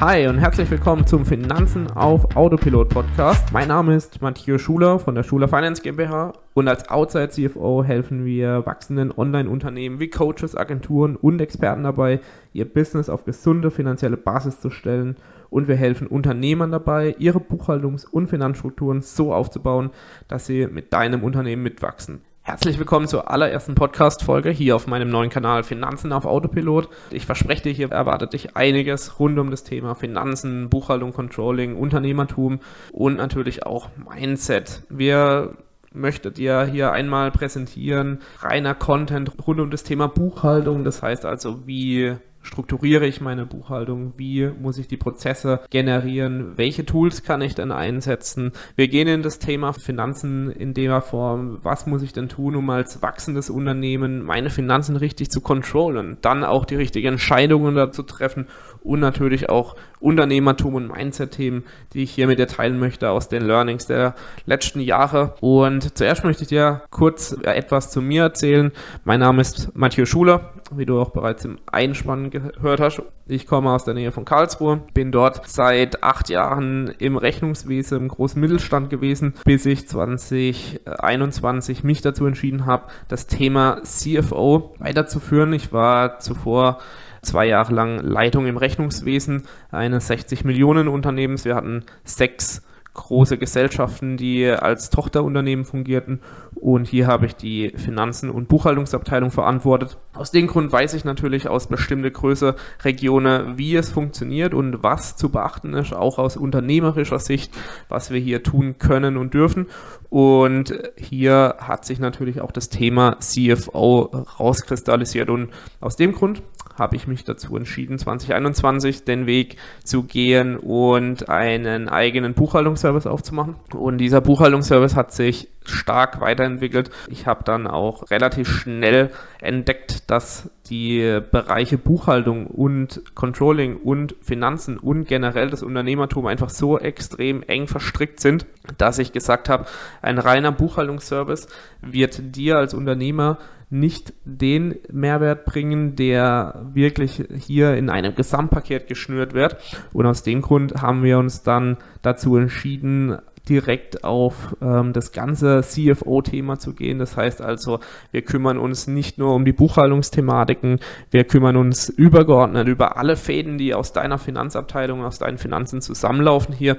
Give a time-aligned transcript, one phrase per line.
[0.00, 3.52] Hi und herzlich willkommen zum Finanzen auf Autopilot Podcast.
[3.52, 8.24] Mein Name ist Matthias Schuler von der Schuler Finance GmbH und als Outside CFO helfen
[8.24, 12.18] wir wachsenden Online-Unternehmen wie Coaches, Agenturen und Experten dabei,
[12.52, 15.14] ihr Business auf gesunde finanzielle Basis zu stellen
[15.48, 19.90] und wir helfen Unternehmern dabei, ihre Buchhaltungs- und Finanzstrukturen so aufzubauen,
[20.26, 22.20] dass sie mit deinem Unternehmen mitwachsen.
[22.46, 26.90] Herzlich willkommen zur allerersten Podcast-Folge hier auf meinem neuen Kanal Finanzen auf Autopilot.
[27.10, 32.60] Ich verspreche dir, hier erwartet dich einiges rund um das Thema Finanzen, Buchhaltung, Controlling, Unternehmertum
[32.92, 34.82] und natürlich auch Mindset.
[34.90, 35.56] Wir
[35.94, 40.84] möchte dir hier einmal präsentieren reiner Content rund um das Thema Buchhaltung.
[40.84, 42.14] Das heißt also, wie
[42.44, 47.72] strukturiere ich meine Buchhaltung, wie muss ich die Prozesse generieren, welche Tools kann ich denn
[47.72, 48.52] einsetzen.
[48.76, 52.68] Wir gehen in das Thema Finanzen in der Form, was muss ich denn tun, um
[52.70, 58.46] als wachsendes Unternehmen meine Finanzen richtig zu controllen, dann auch die richtigen Entscheidungen dazu treffen
[58.84, 61.64] und natürlich auch Unternehmertum und Mindset-Themen,
[61.94, 64.14] die ich hier mit dir teilen möchte aus den Learnings der
[64.44, 65.34] letzten Jahre.
[65.40, 68.70] Und zuerst möchte ich dir kurz etwas zu mir erzählen.
[69.04, 73.02] Mein Name ist Matthieu Schuler, wie du auch bereits im Einspann gehört hast.
[73.26, 78.08] Ich komme aus der Nähe von Karlsruhe, bin dort seit acht Jahren im Rechnungswesen im
[78.08, 85.52] großen Mittelstand gewesen, bis ich 2021 mich dazu entschieden habe, das Thema CFO weiterzuführen.
[85.52, 86.80] Ich war zuvor
[87.22, 91.44] zwei Jahre lang Leitung im Rechnungswesen eines 60 Millionen Unternehmens.
[91.44, 92.62] Wir hatten sechs
[92.94, 96.20] große Gesellschaften, die als Tochterunternehmen fungierten.
[96.54, 99.98] Und hier habe ich die Finanzen- und Buchhaltungsabteilung verantwortet.
[100.14, 102.54] Aus dem Grund weiß ich natürlich aus bestimmte Größe
[102.84, 107.52] Regionen, wie es funktioniert und was zu beachten ist, auch aus unternehmerischer Sicht,
[107.88, 109.66] was wir hier tun können und dürfen.
[110.08, 115.28] Und hier hat sich natürlich auch das Thema CFO rauskristallisiert.
[115.28, 116.42] Und aus dem Grund
[116.76, 123.56] habe ich mich dazu entschieden, 2021 den Weg zu gehen und einen eigenen Buchhaltungsservice aufzumachen.
[123.74, 126.90] Und dieser Buchhaltungsservice hat sich stark weiterentwickelt.
[127.08, 134.78] Ich habe dann auch relativ schnell entdeckt, dass die Bereiche Buchhaltung und Controlling und Finanzen
[134.78, 138.46] und generell das Unternehmertum einfach so extrem eng verstrickt sind,
[138.78, 139.66] dass ich gesagt habe,
[140.02, 141.48] ein reiner Buchhaltungsservice
[141.80, 143.38] wird dir als Unternehmer
[143.74, 149.56] nicht den Mehrwert bringen, der wirklich hier in einem Gesamtpaket geschnürt wird.
[149.92, 153.18] Und aus dem Grund haben wir uns dann dazu entschieden,
[153.48, 156.98] direkt auf ähm, das ganze CFO-Thema zu gehen.
[156.98, 157.80] Das heißt also,
[158.10, 160.78] wir kümmern uns nicht nur um die Buchhaltungsthematiken,
[161.10, 166.54] wir kümmern uns übergeordnet über alle Fäden, die aus deiner Finanzabteilung, aus deinen Finanzen zusammenlaufen
[166.54, 166.78] hier.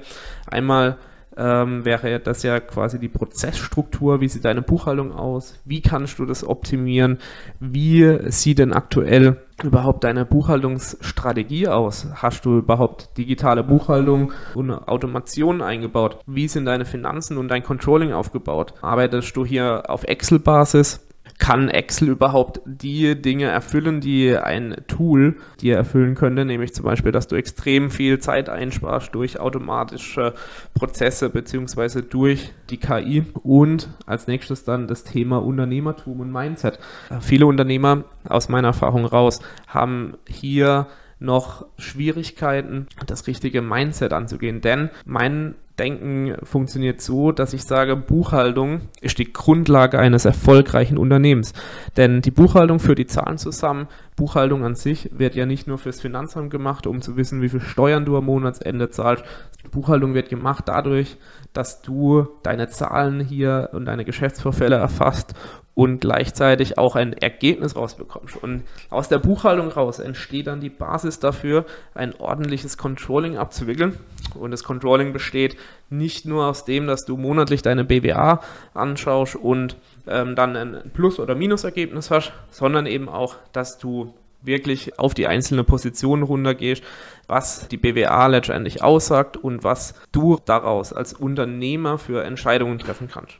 [0.50, 0.96] Einmal
[1.36, 4.20] ähm, wäre das ja quasi die Prozessstruktur.
[4.20, 5.60] Wie sieht deine Buchhaltung aus?
[5.64, 7.18] Wie kannst du das optimieren?
[7.60, 12.08] Wie sieht denn aktuell überhaupt deine Buchhaltungsstrategie aus?
[12.14, 16.18] Hast du überhaupt digitale Buchhaltung und Automation eingebaut?
[16.26, 18.74] Wie sind deine Finanzen und dein Controlling aufgebaut?
[18.80, 21.06] Arbeitest du hier auf Excel-Basis?
[21.38, 27.12] Kann Excel überhaupt die Dinge erfüllen, die ein Tool dir erfüllen könnte, nämlich zum Beispiel,
[27.12, 30.34] dass du extrem viel Zeit einsparst durch automatische
[30.74, 36.78] Prozesse beziehungsweise durch die KI und als nächstes dann das Thema Unternehmertum und Mindset.
[37.20, 40.86] Viele Unternehmer aus meiner Erfahrung raus haben hier
[41.18, 44.60] noch Schwierigkeiten, das richtige Mindset anzugehen.
[44.60, 51.52] Denn mein Denken funktioniert so, dass ich sage, Buchhaltung ist die Grundlage eines erfolgreichen Unternehmens.
[51.96, 53.88] Denn die Buchhaltung führt die Zahlen zusammen.
[54.16, 57.60] Buchhaltung an sich wird ja nicht nur fürs Finanzamt gemacht, um zu wissen, wie viel
[57.60, 59.24] Steuern du am Monatsende zahlst.
[59.70, 61.18] Buchhaltung wird gemacht dadurch,
[61.52, 65.34] dass du deine Zahlen hier und deine Geschäftsvorfälle erfasst
[65.76, 68.42] und gleichzeitig auch ein Ergebnis rausbekommst.
[68.42, 73.98] Und aus der Buchhaltung raus entsteht dann die Basis dafür, ein ordentliches Controlling abzuwickeln.
[74.34, 75.58] Und das Controlling besteht
[75.90, 78.40] nicht nur aus dem, dass du monatlich deine BWA
[78.72, 79.76] anschaust und
[80.08, 85.26] ähm, dann ein Plus- oder Minusergebnis hast, sondern eben auch, dass du wirklich auf die
[85.26, 86.82] einzelne Position runtergehst,
[87.26, 93.38] was die BWA letztendlich aussagt und was du daraus als Unternehmer für Entscheidungen treffen kannst.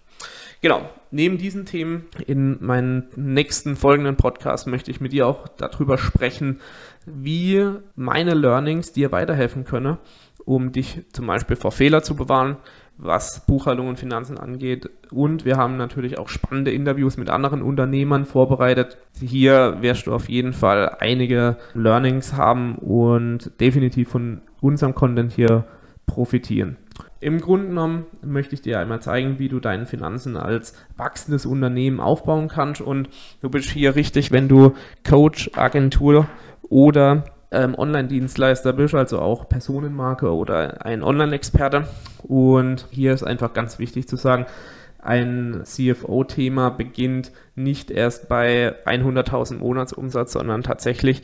[0.67, 5.97] Genau, neben diesen Themen in meinen nächsten folgenden Podcast möchte ich mit dir auch darüber
[5.97, 6.59] sprechen,
[7.05, 7.65] wie
[7.95, 9.99] meine Learnings dir weiterhelfen können,
[10.45, 12.57] um dich zum Beispiel vor Fehler zu bewahren,
[12.99, 14.91] was Buchhaltung und Finanzen angeht.
[15.13, 18.99] Und wir haben natürlich auch spannende Interviews mit anderen Unternehmern vorbereitet.
[19.21, 25.65] Hier wirst du auf jeden Fall einige Learnings haben und definitiv von unserem Content hier
[26.07, 26.77] profitieren.
[27.21, 31.99] Im Grunde genommen möchte ich dir einmal zeigen, wie du deine Finanzen als wachsendes Unternehmen
[31.99, 32.81] aufbauen kannst.
[32.81, 33.09] Und
[33.41, 34.75] du bist hier richtig, wenn du
[35.09, 36.27] Coach, Agentur
[36.69, 41.89] oder ähm, Online-Dienstleister bist, also auch Personenmarke oder ein Online-Experte.
[42.23, 44.47] Und hier ist einfach ganz wichtig zu sagen,
[45.07, 51.23] ein CFO-Thema beginnt nicht erst bei 100.000 Monatsumsatz, sondern tatsächlich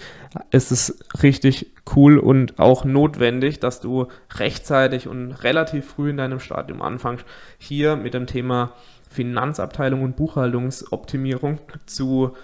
[0.50, 6.38] ist es richtig cool und auch notwendig, dass du rechtzeitig und relativ früh in deinem
[6.38, 7.24] Stadium anfängst,
[7.58, 8.74] hier mit dem Thema
[9.10, 12.36] Finanzabteilung und Buchhaltungsoptimierung zu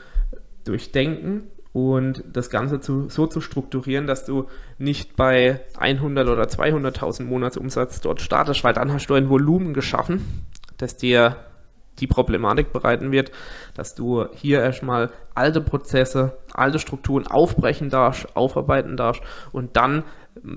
[0.64, 4.46] durchdenken und das Ganze zu, so zu strukturieren, dass du
[4.78, 10.24] nicht bei 100 oder 200.000 Monatsumsatz dort startest, weil dann hast du ein Volumen geschaffen,
[10.78, 11.36] das dir
[12.00, 13.32] die Problematik bereiten wird,
[13.74, 19.22] dass du hier erstmal alte Prozesse, alte Strukturen aufbrechen darfst, aufarbeiten darfst
[19.52, 20.04] und dann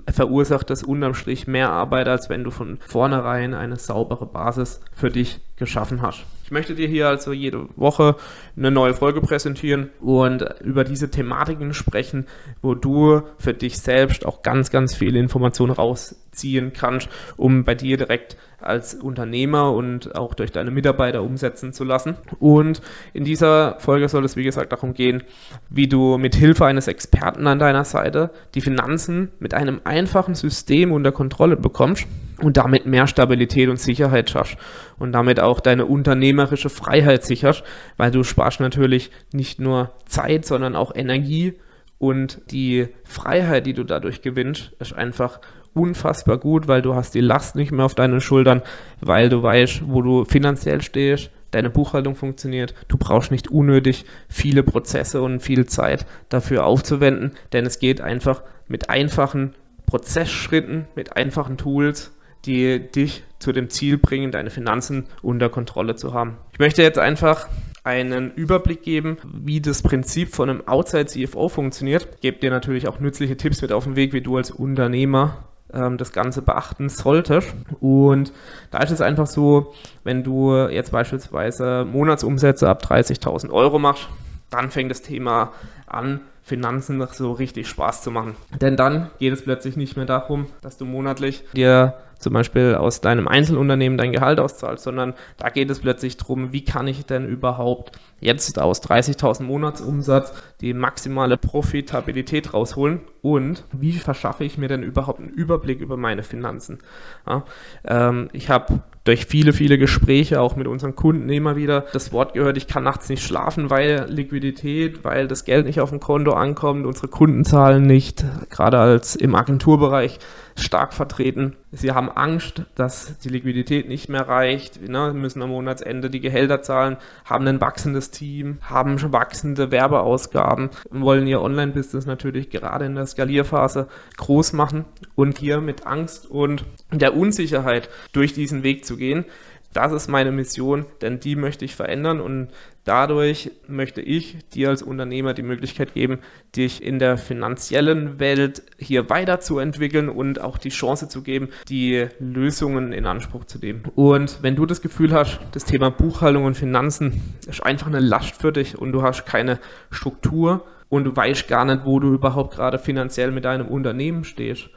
[0.09, 5.09] verursacht das unterm Strich mehr Arbeit, als wenn du von vornherein eine saubere Basis für
[5.09, 6.25] dich geschaffen hast.
[6.43, 8.15] Ich möchte dir hier also jede Woche
[8.57, 12.25] eine neue Folge präsentieren und über diese Thematiken sprechen,
[12.63, 17.95] wo du für dich selbst auch ganz, ganz viele Informationen rausziehen kannst, um bei dir
[17.95, 22.17] direkt als Unternehmer und auch durch deine Mitarbeiter umsetzen zu lassen.
[22.39, 22.81] Und
[23.13, 25.23] in dieser Folge soll es, wie gesagt, darum gehen,
[25.69, 30.91] wie du mit Hilfe eines Experten an deiner Seite die Finanzen mit einem einfachen System
[30.91, 32.07] unter Kontrolle bekommst
[32.41, 34.57] und damit mehr Stabilität und Sicherheit schaffst
[34.99, 37.63] und damit auch deine unternehmerische Freiheit sicherst,
[37.97, 41.53] weil du sparst natürlich nicht nur Zeit, sondern auch Energie
[41.97, 45.39] und die Freiheit, die du dadurch gewinnst, ist einfach
[45.73, 48.61] unfassbar gut, weil du hast die Last nicht mehr auf deinen Schultern,
[48.99, 54.63] weil du weißt, wo du finanziell stehst, deine Buchhaltung funktioniert, du brauchst nicht unnötig viele
[54.63, 59.53] Prozesse und viel Zeit dafür aufzuwenden, denn es geht einfach mit einfachen
[59.85, 62.13] Prozessschritten, mit einfachen Tools
[62.45, 66.37] die dich zu dem Ziel bringen, deine Finanzen unter Kontrolle zu haben.
[66.53, 67.47] Ich möchte jetzt einfach
[67.83, 72.07] einen Überblick geben, wie das Prinzip von einem Outside CFO funktioniert.
[72.15, 75.45] Ich gebe dir natürlich auch nützliche Tipps mit auf den Weg, wie du als Unternehmer
[75.73, 77.53] ähm, das Ganze beachten solltest.
[77.79, 78.31] Und
[78.69, 79.73] da ist es einfach so,
[80.03, 84.07] wenn du jetzt beispielsweise Monatsumsätze ab 30.000 Euro machst,
[84.51, 85.53] dann fängt das Thema
[85.87, 88.35] an, Finanzen noch so richtig Spaß zu machen.
[88.59, 93.01] Denn dann geht es plötzlich nicht mehr darum, dass du monatlich dir zum Beispiel aus
[93.01, 97.27] deinem Einzelunternehmen dein Gehalt auszahlst, sondern da geht es plötzlich darum, wie kann ich denn
[97.27, 104.83] überhaupt jetzt aus 30.000 Monatsumsatz die maximale Profitabilität rausholen und wie verschaffe ich mir denn
[104.83, 106.79] überhaupt einen Überblick über meine Finanzen.
[107.27, 107.43] Ja,
[107.83, 112.33] ähm, ich habe durch viele, viele Gespräche auch mit unseren Kunden immer wieder das Wort
[112.33, 116.33] gehört, ich kann nachts nicht schlafen, weil Liquidität, weil das Geld nicht auf dem Konto
[116.33, 120.19] ankommt, unsere Kunden zahlen nicht, gerade als im Agenturbereich
[120.55, 121.55] stark vertreten.
[121.71, 126.61] Sie haben Angst, dass die Liquidität nicht mehr reicht, ne, müssen am Monatsende die Gehälter
[126.61, 132.95] zahlen, haben ein wachsendes Team, haben wachsende Werbeausgaben und wollen ihr Online-Business natürlich gerade in
[132.95, 133.87] der Skalierphase
[134.17, 139.25] groß machen und hier mit Angst und der Unsicherheit durch diesen Weg zu gehen.
[139.73, 142.49] Das ist meine Mission, denn die möchte ich verändern und
[142.83, 146.19] dadurch möchte ich dir als Unternehmer die Möglichkeit geben,
[146.55, 152.91] dich in der finanziellen Welt hier weiterzuentwickeln und auch die Chance zu geben, die Lösungen
[152.91, 153.83] in Anspruch zu nehmen.
[153.95, 158.41] Und wenn du das Gefühl hast, das Thema Buchhaltung und Finanzen ist einfach eine Last
[158.41, 159.59] für dich und du hast keine
[159.89, 164.69] Struktur und du weißt gar nicht, wo du überhaupt gerade finanziell mit deinem Unternehmen stehst,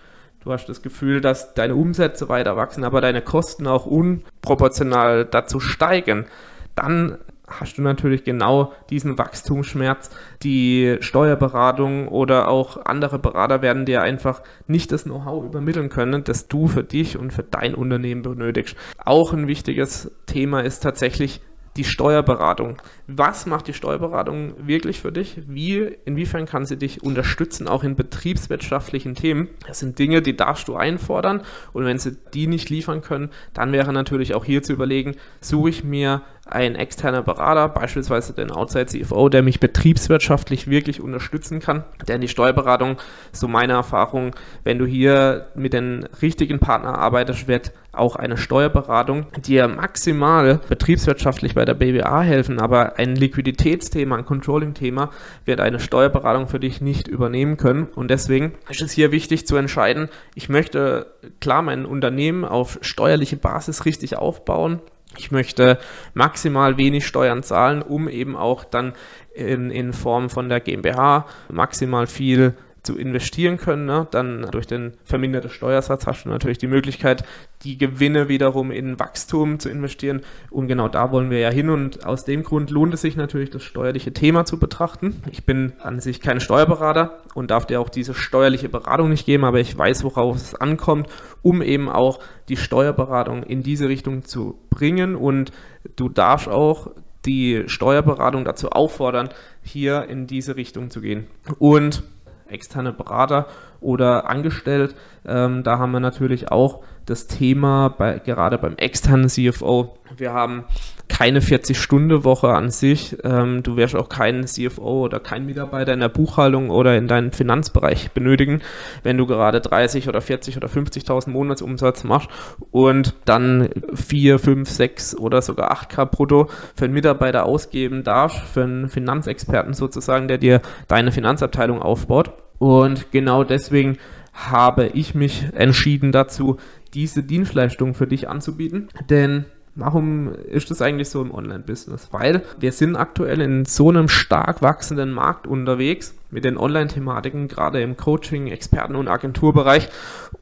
[0.44, 5.58] Du hast das Gefühl, dass deine Umsätze weiter wachsen, aber deine Kosten auch unproportional dazu
[5.58, 6.26] steigen.
[6.74, 10.10] Dann hast du natürlich genau diesen Wachstumsschmerz.
[10.42, 16.48] Die Steuerberatung oder auch andere Berater werden dir einfach nicht das Know-how übermitteln können, das
[16.48, 18.76] du für dich und für dein Unternehmen benötigst.
[19.02, 21.40] Auch ein wichtiges Thema ist tatsächlich
[21.76, 22.80] die Steuerberatung.
[23.06, 25.42] Was macht die Steuerberatung wirklich für dich?
[25.46, 29.48] Wie, inwiefern kann sie dich unterstützen, auch in betriebswirtschaftlichen Themen?
[29.66, 33.72] Das sind Dinge, die darfst du einfordern und wenn sie die nicht liefern können, dann
[33.72, 38.86] wäre natürlich auch hier zu überlegen, suche ich mir einen externen Berater, beispielsweise den Outside
[38.86, 41.84] CFO, der mich betriebswirtschaftlich wirklich unterstützen kann.
[42.06, 42.98] Denn die Steuerberatung,
[43.32, 49.26] so meine Erfahrung, wenn du hier mit den richtigen Partnern arbeitest, wird auch eine Steuerberatung
[49.36, 55.10] dir maximal betriebswirtschaftlich bei der BWA helfen, aber ein Liquiditätsthema, ein Controlling-Thema
[55.44, 57.84] wird eine Steuerberatung für dich nicht übernehmen können.
[57.94, 61.06] Und deswegen ist es hier wichtig zu entscheiden, ich möchte
[61.40, 64.80] klar mein Unternehmen auf steuerliche Basis richtig aufbauen.
[65.16, 65.78] Ich möchte
[66.12, 68.94] maximal wenig Steuern zahlen, um eben auch dann
[69.32, 73.86] in, in Form von der GmbH maximal viel zu investieren können.
[73.86, 74.06] Ne?
[74.10, 77.24] Dann durch den verminderten Steuersatz hast du natürlich die Möglichkeit,
[77.62, 80.20] die Gewinne wiederum in Wachstum zu investieren.
[80.50, 81.70] Und genau da wollen wir ja hin.
[81.70, 85.22] Und aus dem Grund lohnt es sich natürlich, das steuerliche Thema zu betrachten.
[85.32, 89.44] Ich bin an sich kein Steuerberater und darf dir auch diese steuerliche Beratung nicht geben,
[89.44, 91.08] aber ich weiß, worauf es ankommt,
[91.42, 95.16] um eben auch die Steuerberatung in diese Richtung zu bringen.
[95.16, 95.52] Und
[95.96, 96.90] du darfst auch
[97.24, 99.30] die Steuerberatung dazu auffordern,
[99.62, 101.26] hier in diese Richtung zu gehen.
[101.58, 102.02] Und
[102.48, 103.46] externe Berater
[103.80, 104.94] oder angestellt.
[105.26, 109.98] Ähm, da haben wir natürlich auch das Thema, bei, gerade beim externen CFO.
[110.16, 110.64] Wir haben
[111.08, 113.16] keine 40-Stunden-Woche an sich.
[113.24, 117.32] Ähm, du wirst auch keinen CFO oder keinen Mitarbeiter in der Buchhaltung oder in deinem
[117.32, 118.62] Finanzbereich benötigen,
[119.02, 122.28] wenn du gerade 30 oder 40 oder 50.000 Monatsumsatz machst
[122.70, 128.64] und dann 4, 5, 6 oder sogar 8k brutto für einen Mitarbeiter ausgeben darfst, für
[128.64, 132.32] einen Finanzexperten sozusagen, der dir deine Finanzabteilung aufbaut.
[132.58, 133.98] Und genau deswegen
[134.32, 136.58] habe ich mich entschieden dazu,
[136.92, 138.88] diese Dienstleistung für dich anzubieten.
[139.10, 139.44] Denn
[139.76, 142.08] Warum ist das eigentlich so im Online-Business?
[142.12, 147.82] Weil wir sind aktuell in so einem stark wachsenden Markt unterwegs mit den Online-Thematiken, gerade
[147.82, 149.88] im Coaching, Experten- und Agenturbereich.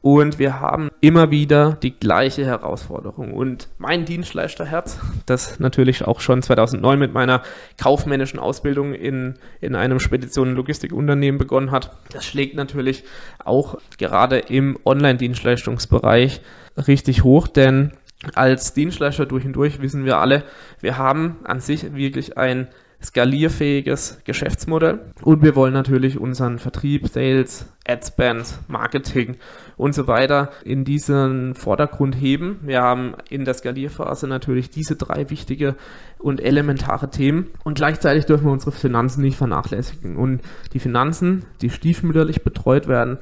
[0.01, 3.33] Und wir haben immer wieder die gleiche Herausforderung.
[3.33, 7.41] Und mein Dienstleisterherz, das natürlich auch schon 2009 mit meiner
[7.81, 13.03] kaufmännischen Ausbildung in, in einem Spedition- und Logistikunternehmen begonnen hat, das schlägt natürlich
[13.43, 16.41] auch gerade im Online-Dienstleistungsbereich
[16.87, 17.93] richtig hoch, denn
[18.35, 20.43] als Dienstleister durch und durch wissen wir alle,
[20.79, 22.67] wir haben an sich wirklich ein
[23.03, 24.99] skalierfähiges Geschäftsmodell.
[25.21, 29.35] Und wir wollen natürlich unseren Vertrieb, Sales, Adspend, Marketing
[29.75, 32.59] und so weiter in diesen Vordergrund heben.
[32.63, 35.75] Wir haben in der Skalierphase natürlich diese drei wichtige
[36.17, 37.47] und elementare Themen.
[37.65, 40.15] Und gleichzeitig dürfen wir unsere Finanzen nicht vernachlässigen.
[40.15, 40.41] Und
[40.71, 43.17] die Finanzen, die stiefmütterlich betreut werden,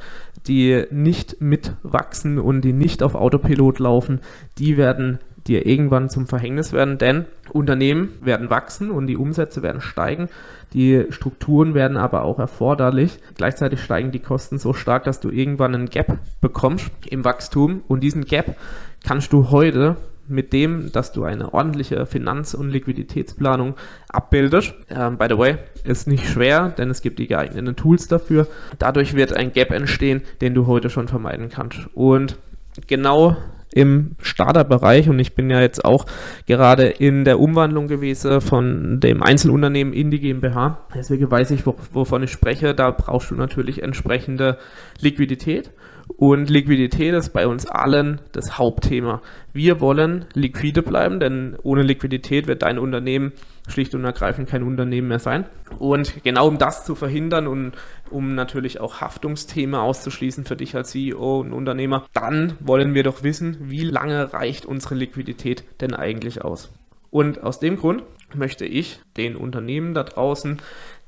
[0.47, 4.21] die nicht mitwachsen und die nicht auf Autopilot laufen,
[4.57, 9.81] die werden dir irgendwann zum Verhängnis werden, denn Unternehmen werden wachsen und die Umsätze werden
[9.81, 10.29] steigen,
[10.73, 13.19] die Strukturen werden aber auch erforderlich.
[13.35, 18.01] Gleichzeitig steigen die Kosten so stark, dass du irgendwann einen Gap bekommst im Wachstum und
[18.01, 18.55] diesen Gap
[19.03, 23.75] kannst du heute mit dem, dass du eine ordentliche Finanz- und Liquiditätsplanung
[24.09, 24.73] abbildest.
[24.89, 28.47] Ähm, by the way, ist nicht schwer, denn es gibt die geeigneten Tools dafür.
[28.79, 31.89] Dadurch wird ein Gap entstehen, den du heute schon vermeiden kannst.
[31.93, 32.37] Und
[32.87, 33.35] genau
[33.73, 36.05] im Starterbereich und ich bin ja jetzt auch
[36.45, 40.85] gerade in der Umwandlung gewesen von dem Einzelunternehmen in die GmbH.
[40.93, 42.73] Deswegen weiß ich, wovon ich spreche.
[42.75, 44.57] Da brauchst du natürlich entsprechende
[44.99, 45.71] Liquidität
[46.17, 49.21] und Liquidität ist bei uns allen das Hauptthema.
[49.53, 53.31] Wir wollen liquide bleiben, denn ohne Liquidität wird dein Unternehmen
[53.67, 55.45] schlicht und ergreifend kein Unternehmen mehr sein.
[55.79, 57.73] Und genau um das zu verhindern und
[58.09, 63.23] um natürlich auch Haftungsthema auszuschließen für dich als CEO und Unternehmer, dann wollen wir doch
[63.23, 66.69] wissen, wie lange reicht unsere Liquidität denn eigentlich aus.
[67.09, 68.03] Und aus dem Grund
[68.33, 70.61] möchte ich den Unternehmen da draußen,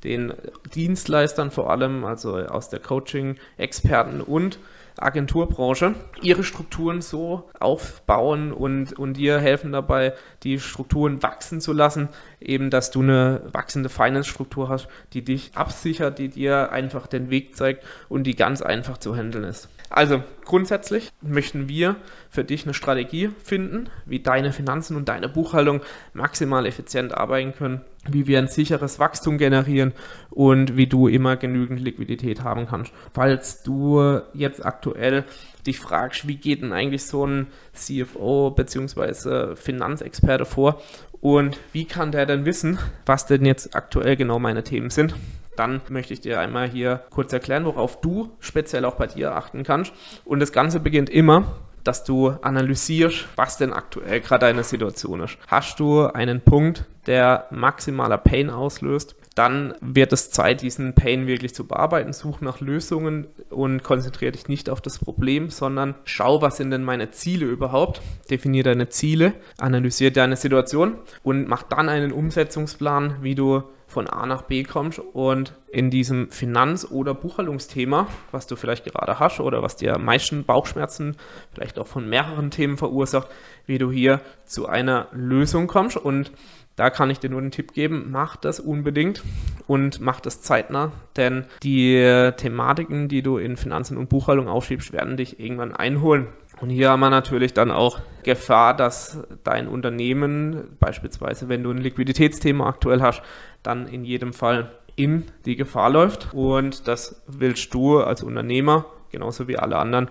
[0.03, 0.33] den
[0.75, 4.59] Dienstleistern vor allem, also aus der Coaching, Experten und
[4.97, 12.09] Agenturbranche ihre Strukturen so aufbauen und, und dir helfen dabei, die Strukturen wachsen zu lassen,
[12.39, 17.55] eben dass du eine wachsende Finance-Struktur hast, die dich absichert, die dir einfach den Weg
[17.55, 19.69] zeigt und die ganz einfach zu handeln ist.
[19.89, 21.97] Also grundsätzlich möchten wir
[22.29, 25.81] für dich eine Strategie finden, wie deine Finanzen und deine Buchhaltung
[26.13, 29.93] maximal effizient arbeiten können, wie wir ein sicheres Wachstum generieren
[30.29, 32.91] und wie du immer genügend Liquidität haben kannst.
[33.13, 35.23] Falls du jetzt aktuell
[35.65, 39.55] dich fragst, wie geht denn eigentlich so ein CFO bzw.
[39.55, 40.81] Finanzexperte vor
[41.21, 45.15] und wie kann der denn wissen, was denn jetzt aktuell genau meine Themen sind,
[45.55, 49.63] dann möchte ich dir einmal hier kurz erklären, worauf du speziell auch bei dir achten
[49.63, 49.93] kannst.
[50.25, 55.37] Und das Ganze beginnt immer dass du analysierst, was denn aktuell gerade deine Situation ist.
[55.47, 61.55] Hast du einen Punkt, der maximaler Pain auslöst, dann wird es Zeit, diesen Pain wirklich
[61.55, 62.13] zu bearbeiten.
[62.13, 66.83] Such nach Lösungen und konzentriere dich nicht auf das Problem, sondern schau, was sind denn
[66.83, 68.01] meine Ziele überhaupt.
[68.29, 73.63] Definiere deine Ziele, analysiere deine Situation und mach dann einen Umsetzungsplan, wie du
[73.93, 79.19] von A nach B kommst und in diesem Finanz- oder Buchhaltungsthema, was du vielleicht gerade
[79.19, 81.15] hast oder was dir am meisten Bauchschmerzen
[81.53, 83.27] vielleicht auch von mehreren Themen verursacht,
[83.65, 85.95] wie du hier zu einer Lösung kommst.
[85.95, 86.31] Und
[86.75, 89.23] da kann ich dir nur den Tipp geben, mach das unbedingt
[89.67, 95.15] und mach das zeitnah, denn die Thematiken, die du in Finanzen und Buchhaltung aufschiebst, werden
[95.15, 96.27] dich irgendwann einholen.
[96.61, 101.77] Und hier haben wir natürlich dann auch Gefahr, dass dein Unternehmen, beispielsweise wenn du ein
[101.77, 103.21] Liquiditätsthema aktuell hast,
[103.63, 106.33] dann in jedem Fall in die Gefahr läuft.
[106.33, 110.09] Und das willst du als Unternehmer, genauso wie alle anderen,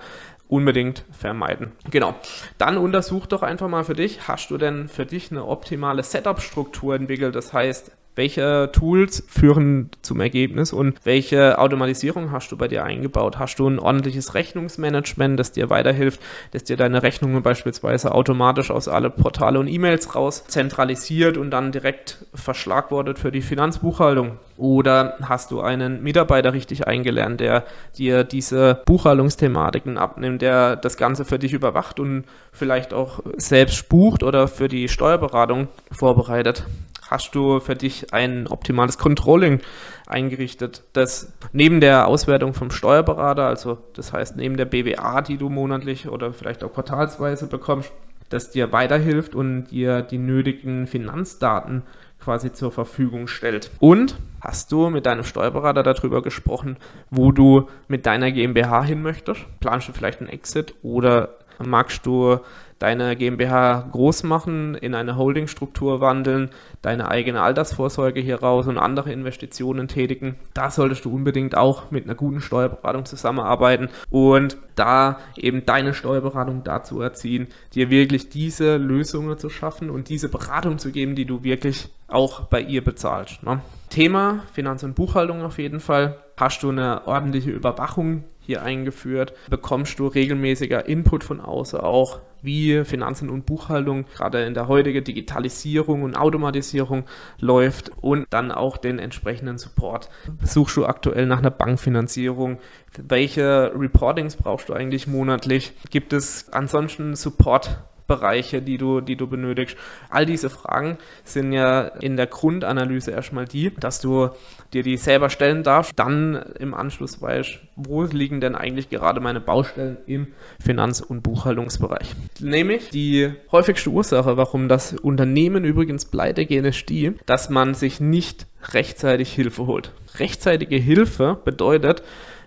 [0.48, 1.72] unbedingt vermeiden.
[1.90, 2.14] Genau.
[2.58, 6.94] Dann untersuch doch einfach mal für dich, hast du denn für dich eine optimale Setup-Struktur
[6.94, 7.34] entwickelt?
[7.34, 13.38] Das heißt, welche Tools führen zum Ergebnis und welche Automatisierung hast du bei dir eingebaut?
[13.38, 18.88] Hast du ein ordentliches Rechnungsmanagement, das dir weiterhilft, das dir deine Rechnungen beispielsweise automatisch aus
[18.88, 24.38] alle Portale und E-Mails raus zentralisiert und dann direkt verschlagwortet für die Finanzbuchhaltung?
[24.58, 27.64] Oder hast du einen Mitarbeiter richtig eingelernt, der
[27.96, 34.22] dir diese Buchhaltungsthematiken abnimmt, der das Ganze für dich überwacht und vielleicht auch selbst bucht
[34.22, 36.64] oder für die Steuerberatung vorbereitet?
[37.12, 39.60] Hast du für dich ein optimales Controlling
[40.06, 45.48] eingerichtet, das neben der Auswertung vom Steuerberater, also das heißt neben der BWA, die du
[45.48, 47.92] monatlich oder vielleicht auch quartalsweise bekommst,
[48.30, 51.82] das dir weiterhilft und dir die nötigen Finanzdaten
[52.18, 53.70] quasi zur Verfügung stellt.
[53.78, 56.76] Und hast du mit deinem Steuerberater darüber gesprochen,
[57.10, 59.44] wo du mit deiner GmbH hin möchtest?
[59.60, 62.38] Planst du vielleicht einen Exit oder magst du
[62.82, 66.50] deine GmbH groß machen, in eine Holdingstruktur wandeln,
[66.82, 70.34] deine eigene Altersvorsorge hier raus und andere Investitionen tätigen.
[70.52, 76.64] Da solltest du unbedingt auch mit einer guten Steuerberatung zusammenarbeiten und da eben deine Steuerberatung
[76.64, 81.44] dazu erziehen, dir wirklich diese Lösungen zu schaffen und diese Beratung zu geben, die du
[81.44, 83.44] wirklich auch bei ihr bezahlst.
[83.44, 83.60] Ne?
[83.90, 86.16] Thema Finanz- und Buchhaltung auf jeden Fall.
[86.36, 89.34] Hast du eine ordentliche Überwachung hier eingeführt?
[89.48, 95.04] Bekommst du regelmäßiger Input von außen auch, wie Finanzen und Buchhaltung gerade in der heutigen
[95.04, 97.04] Digitalisierung und Automatisierung
[97.38, 100.10] läuft und dann auch den entsprechenden Support.
[100.42, 102.58] Suchst du aktuell nach einer Bankfinanzierung?
[102.98, 105.72] Welche Reportings brauchst du eigentlich monatlich?
[105.90, 109.76] Gibt es ansonsten Support Bereiche, die du, die du benötigst.
[110.10, 114.30] All diese Fragen sind ja in der Grundanalyse erstmal die, dass du
[114.72, 119.40] dir die selber stellen darfst, dann im Anschluss weißt, wo liegen denn eigentlich gerade meine
[119.40, 120.28] Baustellen im
[120.60, 122.14] Finanz- und Buchhaltungsbereich.
[122.40, 128.00] Nämlich die häufigste Ursache, warum das Unternehmen übrigens pleite gehen, ist die, dass man sich
[128.00, 129.92] nicht rechtzeitig Hilfe holt.
[130.18, 132.02] Rechtzeitige Hilfe bedeutet,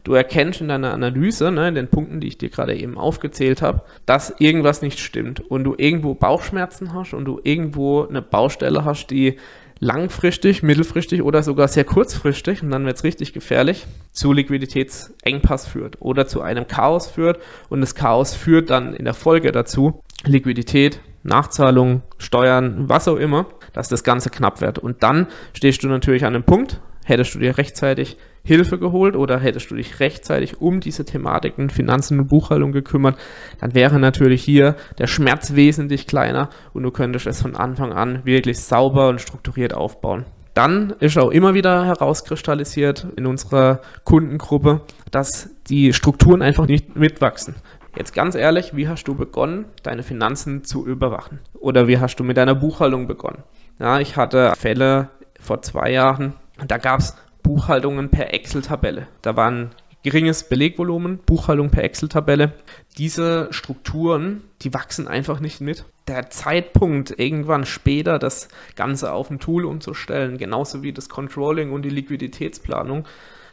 [0.05, 3.61] du erkennst in deiner Analyse, ne, in den Punkten, die ich dir gerade eben aufgezählt
[3.61, 8.85] habe, dass irgendwas nicht stimmt und du irgendwo Bauchschmerzen hast und du irgendwo eine Baustelle
[8.85, 9.37] hast, die
[9.79, 15.97] langfristig, mittelfristig oder sogar sehr kurzfristig, und dann wird es richtig gefährlich, zu Liquiditätsengpass führt
[15.99, 21.01] oder zu einem Chaos führt und das Chaos führt dann in der Folge dazu, Liquidität,
[21.23, 24.79] Nachzahlung, Steuern, was auch immer, dass das Ganze knapp wird.
[24.79, 29.39] Und dann stehst du natürlich an einem Punkt, hättest du dir rechtzeitig Hilfe geholt oder
[29.39, 33.17] hättest du dich rechtzeitig um diese Thematiken Finanzen und Buchhaltung gekümmert,
[33.59, 38.21] dann wäre natürlich hier der Schmerz wesentlich kleiner und du könntest es von Anfang an
[38.23, 40.25] wirklich sauber und strukturiert aufbauen.
[40.53, 44.81] Dann ist auch immer wieder herauskristallisiert in unserer Kundengruppe,
[45.11, 47.55] dass die Strukturen einfach nicht mitwachsen.
[47.97, 51.39] Jetzt ganz ehrlich, wie hast du begonnen, deine Finanzen zu überwachen?
[51.53, 53.43] Oder wie hast du mit deiner Buchhaltung begonnen?
[53.79, 56.33] Ja, ich hatte Fälle vor zwei Jahren,
[56.67, 59.07] da gab es Buchhaltungen per Excel-Tabelle.
[59.21, 59.69] Da war ein
[60.01, 62.53] geringes Belegvolumen, Buchhaltung per Excel-Tabelle.
[62.97, 65.85] Diese Strukturen, die wachsen einfach nicht mit.
[66.07, 71.83] Der Zeitpunkt, irgendwann später das Ganze auf ein Tool umzustellen, genauso wie das Controlling und
[71.83, 73.05] die Liquiditätsplanung,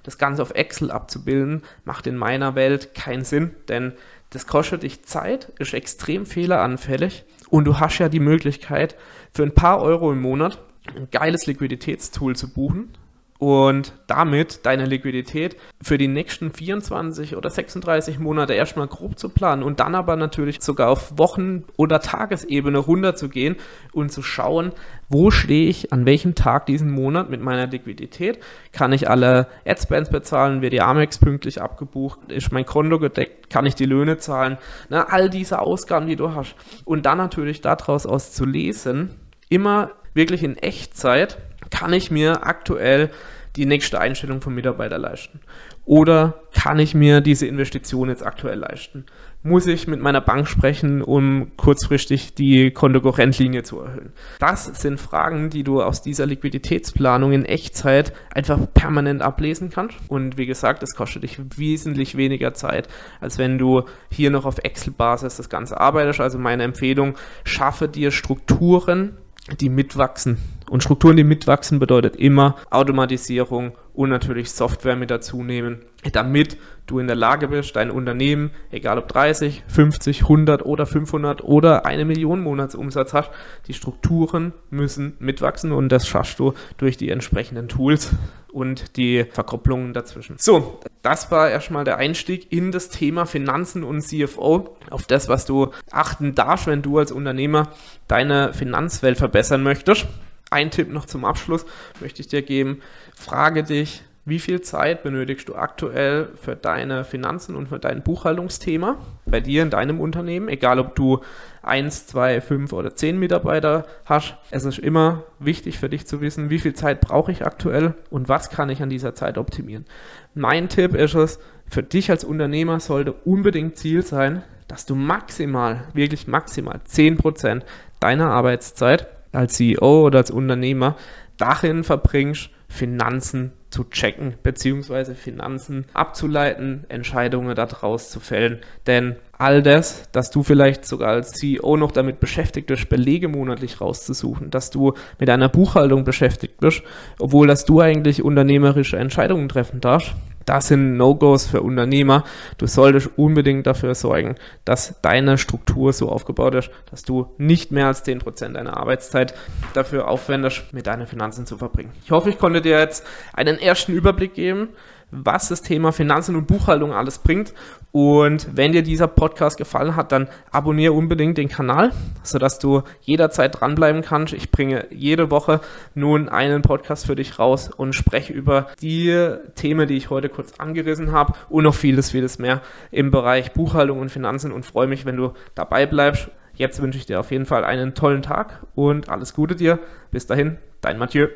[0.05, 3.93] das Ganze auf Excel abzubilden, macht in meiner Welt keinen Sinn, denn
[4.31, 8.97] das kostet dich Zeit, ist extrem fehleranfällig und du hast ja die Möglichkeit,
[9.35, 10.59] für ein paar Euro im Monat
[10.97, 12.95] ein geiles Liquiditätstool zu buchen,
[13.43, 19.65] und damit deine Liquidität für die nächsten 24 oder 36 Monate erstmal grob zu planen
[19.65, 23.57] und dann aber natürlich sogar auf Wochen- oder Tagesebene runterzugehen
[23.93, 24.71] und zu schauen,
[25.09, 28.39] wo stehe ich an welchem Tag diesen Monat mit meiner Liquidität?
[28.71, 30.63] Kann ich alle Adspends bezahlen?
[30.63, 32.21] Wird die Amex pünktlich abgebucht?
[32.31, 33.51] Ist mein Konto gedeckt?
[33.51, 34.57] Kann ich die Löhne zahlen?
[34.89, 36.55] Na, all diese Ausgaben, die du hast.
[36.85, 39.17] Und dann natürlich daraus aus zu lesen,
[39.49, 41.39] immer wirklich in Echtzeit,
[41.83, 43.11] kann ich mir aktuell
[43.57, 45.41] die nächste Einstellung vom Mitarbeiter leisten?
[45.85, 49.05] Oder kann ich mir diese Investition jetzt aktuell leisten?
[49.43, 54.13] muss ich mit meiner Bank sprechen, um kurzfristig die Kontokorrentlinie zu erhöhen?
[54.39, 59.97] Das sind Fragen, die du aus dieser Liquiditätsplanung in Echtzeit einfach permanent ablesen kannst.
[60.09, 62.89] Und wie gesagt, es kostet dich wesentlich weniger Zeit,
[63.21, 66.21] als wenn du hier noch auf Excel-Basis das Ganze arbeitest.
[66.21, 69.17] Also meine Empfehlung, schaffe dir Strukturen,
[69.61, 70.39] die mitwachsen.
[70.73, 75.81] Und Strukturen, die mitwachsen, bedeutet immer Automatisierung und natürlich Software mit dazu nehmen,
[76.13, 76.57] damit
[76.87, 81.85] du in der Lage bist, dein Unternehmen, egal ob 30, 50, 100 oder 500 oder
[81.85, 83.31] eine Million Monatsumsatz hast,
[83.67, 88.15] die Strukturen müssen mitwachsen und das schaffst du durch die entsprechenden Tools
[88.51, 90.37] und die Verkopplungen dazwischen.
[90.39, 95.45] So, das war erstmal der Einstieg in das Thema Finanzen und CFO, auf das, was
[95.45, 97.69] du achten darfst, wenn du als Unternehmer
[98.09, 100.07] deine Finanzwelt verbessern möchtest.
[100.53, 101.65] Ein Tipp noch zum Abschluss
[102.01, 102.83] möchte ich dir geben.
[103.15, 108.99] Frage dich, wie viel Zeit benötigst du aktuell für deine Finanzen und für dein Buchhaltungsthema
[109.25, 110.49] bei dir in deinem Unternehmen?
[110.49, 111.21] Egal, ob du
[111.63, 114.37] 1, 2, 5 oder 10 Mitarbeiter hast.
[114.51, 118.29] Es ist immer wichtig für dich zu wissen, wie viel Zeit brauche ich aktuell und
[118.29, 119.87] was kann ich an dieser Zeit optimieren.
[120.35, 125.85] Mein Tipp ist es, für dich als Unternehmer sollte unbedingt Ziel sein, dass du maximal,
[125.95, 127.63] wirklich maximal 10%
[128.01, 130.97] deiner Arbeitszeit als CEO oder als Unternehmer
[131.37, 138.61] darin verbringst, Finanzen zu checken, beziehungsweise Finanzen abzuleiten, Entscheidungen daraus zu fällen.
[138.87, 143.81] Denn all das, dass du vielleicht sogar als CEO noch damit beschäftigt bist, Belege monatlich
[143.81, 146.83] rauszusuchen, dass du mit einer Buchhaltung beschäftigt bist,
[147.19, 150.15] obwohl dass du eigentlich unternehmerische Entscheidungen treffen darfst,
[150.45, 152.25] das sind No-Gos für Unternehmer.
[152.59, 157.87] Du solltest unbedingt dafür sorgen, dass deine Struktur so aufgebaut ist, dass du nicht mehr
[157.87, 159.35] als 10% deiner Arbeitszeit
[159.75, 161.93] dafür aufwendest, mit deinen Finanzen zu verbringen.
[162.05, 164.69] Ich hoffe, ich konnte dir jetzt einen ersten Überblick geben,
[165.13, 167.53] was das Thema Finanzen und Buchhaltung alles bringt.
[167.93, 173.61] Und wenn dir dieser Podcast gefallen hat, dann abonniere unbedingt den Kanal, sodass du jederzeit
[173.61, 174.33] dranbleiben kannst.
[174.33, 175.61] Ich bringe jede Woche
[175.95, 180.55] nun einen Podcast für dich raus und spreche über die Themen, die ich heute kurz
[180.59, 185.05] angerissen habe und noch vieles, vieles mehr im Bereich Buchhaltung und Finanzen und freue mich,
[185.05, 186.29] wenn du dabei bleibst.
[186.55, 189.79] Jetzt wünsche ich dir auf jeden Fall einen tollen Tag und alles Gute dir.
[190.11, 191.29] Bis dahin, dein Mathieu.